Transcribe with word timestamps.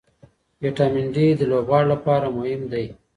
ویټامن 0.61 1.05
ډي 1.15 1.25
د 1.35 1.41
لوبغاړو 1.51 1.91
لپاره 1.93 2.27
مهم 2.37 2.61
دی. 2.71 2.85